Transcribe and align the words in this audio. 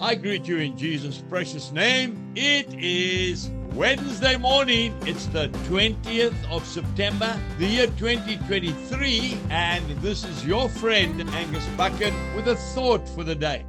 I 0.00 0.14
greet 0.14 0.46
you 0.46 0.58
in 0.58 0.78
Jesus' 0.78 1.24
precious 1.28 1.72
name. 1.72 2.32
It 2.36 2.72
is 2.72 3.50
Wednesday 3.72 4.36
morning. 4.36 4.96
It's 5.02 5.26
the 5.26 5.48
20th 5.66 6.36
of 6.48 6.64
September, 6.64 7.36
the 7.58 7.66
year 7.66 7.86
2023, 7.88 9.36
and 9.50 9.84
this 10.00 10.24
is 10.24 10.46
your 10.46 10.68
friend 10.68 11.20
Angus 11.30 11.66
Buchan 11.76 12.14
with 12.36 12.46
a 12.46 12.54
thought 12.54 13.08
for 13.08 13.24
the 13.24 13.34
day. 13.34 13.66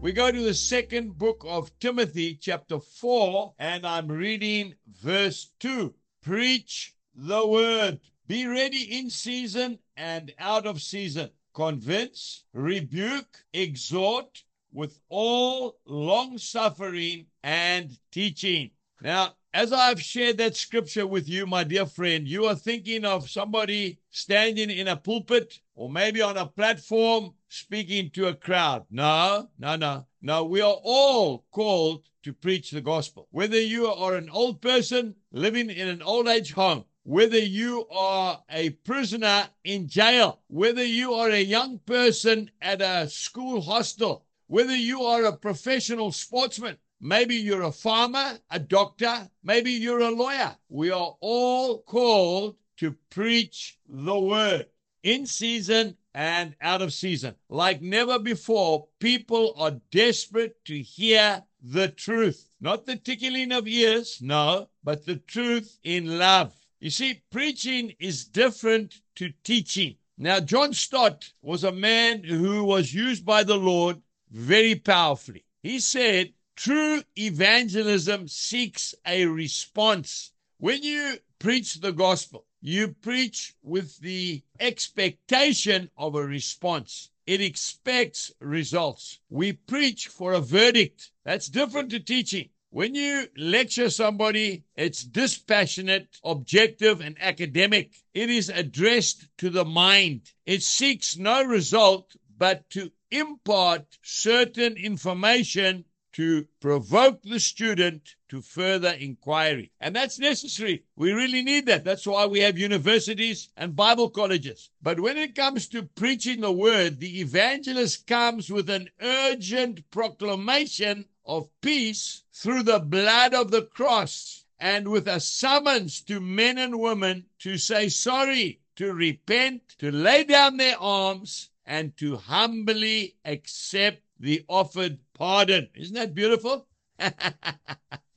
We 0.00 0.10
go 0.10 0.32
to 0.32 0.40
the 0.40 0.52
second 0.52 1.16
book 1.16 1.44
of 1.46 1.70
Timothy, 1.78 2.34
chapter 2.34 2.80
4, 2.80 3.54
and 3.60 3.86
I'm 3.86 4.08
reading 4.08 4.74
verse 5.00 5.52
2. 5.60 5.94
Preach 6.22 6.92
the 7.14 7.46
word. 7.46 8.00
Be 8.26 8.48
ready 8.48 8.98
in 8.98 9.10
season 9.10 9.78
and 9.96 10.34
out 10.40 10.66
of 10.66 10.82
season. 10.82 11.30
Convince, 11.54 12.42
rebuke, 12.52 13.44
exhort 13.52 14.42
with 14.72 15.00
all 15.08 15.78
long 15.86 16.38
suffering 16.38 17.26
and 17.42 17.98
teaching. 18.12 18.70
Now, 19.00 19.34
as 19.54 19.72
I've 19.72 20.00
shared 20.00 20.38
that 20.38 20.56
scripture 20.56 21.06
with 21.06 21.28
you, 21.28 21.46
my 21.46 21.64
dear 21.64 21.86
friend, 21.86 22.28
you 22.28 22.46
are 22.46 22.54
thinking 22.54 23.04
of 23.04 23.30
somebody 23.30 23.98
standing 24.10 24.70
in 24.70 24.88
a 24.88 24.96
pulpit 24.96 25.60
or 25.74 25.88
maybe 25.88 26.20
on 26.20 26.36
a 26.36 26.46
platform 26.46 27.34
speaking 27.48 28.10
to 28.10 28.26
a 28.26 28.34
crowd. 28.34 28.84
No, 28.90 29.48
no, 29.58 29.76
no. 29.76 30.06
No, 30.20 30.44
we 30.44 30.60
are 30.60 30.76
all 30.82 31.44
called 31.50 32.08
to 32.24 32.32
preach 32.32 32.70
the 32.70 32.80
gospel. 32.80 33.28
Whether 33.30 33.60
you 33.60 33.86
are 33.86 34.16
an 34.16 34.28
old 34.30 34.60
person 34.60 35.14
living 35.32 35.70
in 35.70 35.88
an 35.88 36.02
old 36.02 36.28
age 36.28 36.52
home, 36.52 36.84
whether 37.04 37.38
you 37.38 37.86
are 37.90 38.42
a 38.50 38.70
prisoner 38.70 39.48
in 39.64 39.88
jail, 39.88 40.40
whether 40.48 40.84
you 40.84 41.14
are 41.14 41.30
a 41.30 41.40
young 41.42 41.78
person 41.86 42.50
at 42.60 42.82
a 42.82 43.08
school 43.08 43.62
hostel, 43.62 44.26
whether 44.48 44.74
you 44.74 45.02
are 45.02 45.24
a 45.24 45.36
professional 45.36 46.10
sportsman, 46.10 46.76
maybe 47.00 47.36
you're 47.36 47.62
a 47.62 47.72
farmer, 47.72 48.38
a 48.50 48.58
doctor, 48.58 49.28
maybe 49.44 49.70
you're 49.70 50.00
a 50.00 50.10
lawyer, 50.10 50.56
we 50.68 50.90
are 50.90 51.16
all 51.20 51.82
called 51.82 52.56
to 52.78 52.94
preach 53.10 53.78
the 53.88 54.18
word 54.18 54.66
in 55.02 55.26
season 55.26 55.96
and 56.14 56.56
out 56.60 56.82
of 56.82 56.92
season. 56.92 57.34
Like 57.48 57.82
never 57.82 58.18
before, 58.18 58.88
people 58.98 59.54
are 59.56 59.80
desperate 59.90 60.64
to 60.64 60.78
hear 60.78 61.42
the 61.62 61.88
truth. 61.88 62.48
Not 62.60 62.86
the 62.86 62.96
tickling 62.96 63.52
of 63.52 63.68
ears, 63.68 64.18
no, 64.22 64.68
but 64.82 65.04
the 65.04 65.16
truth 65.16 65.78
in 65.84 66.18
love. 66.18 66.54
You 66.80 66.90
see, 66.90 67.22
preaching 67.30 67.94
is 68.00 68.24
different 68.24 69.00
to 69.16 69.30
teaching. 69.44 69.96
Now, 70.16 70.40
John 70.40 70.72
Stott 70.72 71.32
was 71.42 71.64
a 71.64 71.72
man 71.72 72.24
who 72.24 72.64
was 72.64 72.94
used 72.94 73.24
by 73.24 73.44
the 73.44 73.56
Lord 73.56 74.00
very 74.30 74.74
powerfully. 74.74 75.44
He 75.62 75.80
said, 75.80 76.32
True 76.56 77.02
evangelism 77.16 78.26
seeks 78.28 78.94
a 79.06 79.26
response. 79.26 80.32
When 80.58 80.82
you 80.82 81.18
preach 81.38 81.74
the 81.74 81.92
gospel, 81.92 82.46
you 82.60 82.88
preach 82.88 83.54
with 83.62 84.00
the 84.00 84.42
expectation 84.58 85.90
of 85.96 86.16
a 86.16 86.24
response. 86.24 87.10
It 87.26 87.40
expects 87.40 88.32
results. 88.40 89.20
We 89.30 89.52
preach 89.52 90.08
for 90.08 90.32
a 90.32 90.40
verdict. 90.40 91.12
That's 91.24 91.48
different 91.48 91.90
to 91.90 92.00
teaching. 92.00 92.48
When 92.70 92.94
you 92.94 93.28
lecture 93.36 93.88
somebody, 93.88 94.64
it's 94.76 95.04
dispassionate, 95.04 96.18
objective, 96.24 97.00
and 97.00 97.16
academic. 97.20 97.92
It 98.14 98.30
is 98.30 98.48
addressed 98.48 99.28
to 99.38 99.48
the 99.48 99.64
mind. 99.64 100.32
It 100.44 100.62
seeks 100.62 101.16
no 101.16 101.44
result 101.44 102.16
but 102.36 102.68
to 102.70 102.90
impart 103.10 103.98
certain 104.02 104.76
information 104.76 105.84
to 106.12 106.46
provoke 106.60 107.22
the 107.22 107.38
student 107.38 108.16
to 108.28 108.40
further 108.42 108.90
inquiry. 108.90 109.70
And 109.80 109.94
that's 109.94 110.18
necessary. 110.18 110.82
We 110.96 111.12
really 111.12 111.42
need 111.42 111.66
that. 111.66 111.84
That's 111.84 112.06
why 112.06 112.26
we 112.26 112.40
have 112.40 112.58
universities 112.58 113.50
and 113.56 113.76
Bible 113.76 114.10
colleges. 114.10 114.70
But 114.82 114.98
when 114.98 115.16
it 115.16 115.36
comes 115.36 115.68
to 115.68 115.84
preaching 115.84 116.40
the 116.40 116.50
word, 116.50 116.98
the 116.98 117.20
evangelist 117.20 118.06
comes 118.06 118.50
with 118.50 118.68
an 118.68 118.90
urgent 119.00 119.88
proclamation 119.90 121.04
of 121.24 121.48
peace 121.60 122.24
through 122.32 122.64
the 122.64 122.80
blood 122.80 123.32
of 123.32 123.50
the 123.50 123.62
cross 123.62 124.44
and 124.58 124.88
with 124.88 125.06
a 125.06 125.20
summons 125.20 126.00
to 126.00 126.18
men 126.20 126.58
and 126.58 126.80
women 126.80 127.26
to 127.38 127.56
say 127.56 127.88
sorry, 127.88 128.60
to 128.74 128.92
repent, 128.92 129.62
to 129.78 129.92
lay 129.92 130.24
down 130.24 130.56
their 130.56 130.78
arms, 130.80 131.50
and 131.68 131.96
to 131.98 132.16
humbly 132.16 133.14
accept 133.26 134.02
the 134.18 134.42
offered 134.48 134.98
pardon. 135.14 135.68
Isn't 135.76 135.94
that 135.94 136.14
beautiful? 136.14 136.66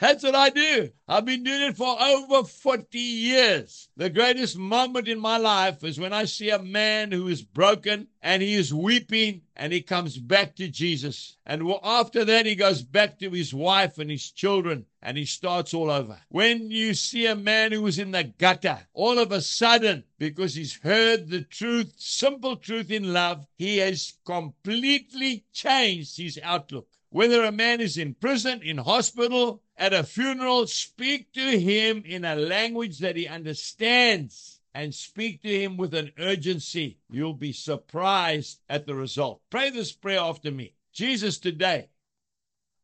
That's 0.00 0.22
what 0.22 0.34
I 0.34 0.48
do. 0.48 0.88
I've 1.06 1.26
been 1.26 1.44
doing 1.44 1.60
it 1.60 1.76
for 1.76 2.00
over 2.00 2.48
40 2.48 2.98
years. 2.98 3.90
The 3.98 4.08
greatest 4.08 4.56
moment 4.56 5.08
in 5.08 5.20
my 5.20 5.36
life 5.36 5.84
is 5.84 6.00
when 6.00 6.14
I 6.14 6.24
see 6.24 6.48
a 6.48 6.58
man 6.58 7.12
who 7.12 7.28
is 7.28 7.42
broken 7.42 8.08
and 8.22 8.40
he 8.40 8.54
is 8.54 8.72
weeping 8.72 9.42
and 9.54 9.74
he 9.74 9.82
comes 9.82 10.16
back 10.16 10.56
to 10.56 10.68
Jesus. 10.68 11.36
And 11.44 11.70
after 11.82 12.24
that, 12.24 12.46
he 12.46 12.54
goes 12.54 12.80
back 12.80 13.18
to 13.18 13.30
his 13.30 13.52
wife 13.52 13.98
and 13.98 14.10
his 14.10 14.30
children 14.30 14.86
and 15.02 15.18
he 15.18 15.26
starts 15.26 15.74
all 15.74 15.90
over. 15.90 16.18
When 16.30 16.70
you 16.70 16.94
see 16.94 17.26
a 17.26 17.36
man 17.36 17.72
who 17.72 17.86
is 17.86 17.98
in 17.98 18.12
the 18.12 18.24
gutter, 18.24 18.78
all 18.94 19.18
of 19.18 19.32
a 19.32 19.42
sudden, 19.42 20.04
because 20.18 20.54
he's 20.54 20.78
heard 20.78 21.28
the 21.28 21.42
truth, 21.42 21.92
simple 21.98 22.56
truth 22.56 22.90
in 22.90 23.12
love, 23.12 23.46
he 23.58 23.76
has 23.78 24.14
completely 24.24 25.44
changed 25.52 26.16
his 26.16 26.40
outlook. 26.42 26.88
Whether 27.12 27.42
a 27.42 27.50
man 27.50 27.80
is 27.80 27.98
in 27.98 28.14
prison, 28.14 28.62
in 28.62 28.78
hospital, 28.78 29.64
at 29.80 29.94
a 29.94 30.04
funeral, 30.04 30.66
speak 30.66 31.32
to 31.32 31.58
him 31.58 32.02
in 32.04 32.26
a 32.26 32.36
language 32.36 32.98
that 32.98 33.16
he 33.16 33.26
understands 33.26 34.60
and 34.74 34.94
speak 34.94 35.42
to 35.42 35.48
him 35.48 35.78
with 35.78 35.94
an 35.94 36.12
urgency. 36.18 36.98
You'll 37.10 37.32
be 37.32 37.54
surprised 37.54 38.60
at 38.68 38.86
the 38.86 38.94
result. 38.94 39.40
Pray 39.48 39.70
this 39.70 39.90
prayer 39.90 40.20
after 40.20 40.50
me. 40.50 40.74
Jesus, 40.92 41.38
today, 41.38 41.88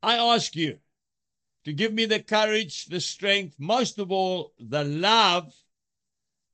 I 0.02 0.16
ask 0.16 0.56
you 0.56 0.78
to 1.64 1.72
give 1.74 1.92
me 1.92 2.06
the 2.06 2.20
courage, 2.20 2.86
the 2.86 3.00
strength, 3.00 3.56
most 3.58 3.98
of 3.98 4.10
all, 4.10 4.54
the 4.58 4.84
love 4.84 5.54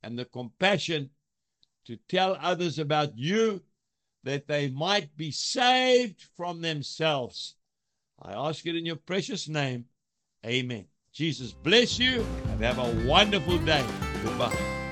and 0.03 0.19
the 0.19 0.25
compassion 0.25 1.09
to 1.85 1.95
tell 2.09 2.37
others 2.41 2.79
about 2.79 3.17
you 3.17 3.61
that 4.23 4.47
they 4.47 4.69
might 4.69 5.15
be 5.15 5.31
saved 5.31 6.27
from 6.35 6.61
themselves. 6.61 7.55
I 8.21 8.33
ask 8.33 8.65
it 8.65 8.75
in 8.75 8.85
your 8.85 8.97
precious 8.97 9.47
name. 9.47 9.85
Amen. 10.45 10.85
Jesus 11.13 11.53
bless 11.53 11.99
you 11.99 12.25
and 12.49 12.63
have 12.63 12.79
a 12.79 13.07
wonderful 13.07 13.57
day. 13.59 13.85
Goodbye. 14.23 14.82